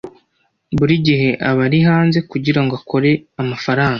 Buri 0.77 0.95
gihe 1.05 1.29
aba 1.49 1.61
ari 1.67 1.79
hanze 1.87 2.17
kugirango 2.31 2.73
akore 2.79 3.11
amafaranga. 3.41 3.89